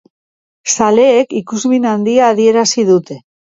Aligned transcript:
Zaleek 0.75 1.37
ikusmin 1.41 1.87
handia 1.93 2.33
adierazi 2.33 2.91
dute. 2.93 3.23